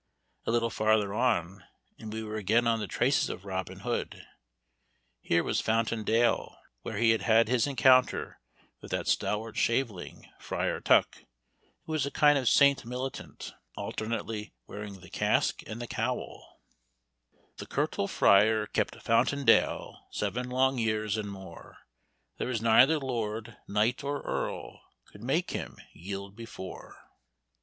[0.47, 1.63] A little farther on,
[1.99, 4.25] and we were again on the traces of Robin Hood.
[5.19, 8.39] Here was Fountain Dale, where he had his encounter
[8.81, 11.17] with that stalwart shaveling Friar Tuck,
[11.85, 16.63] who was a kind of saint militant, alternately wearing the casque and the cowl:
[17.57, 21.77] "The curtal fryar kept Fountain dale Seven long years and more,
[22.39, 26.95] There was neither lord, knight or earl Could make him yield before."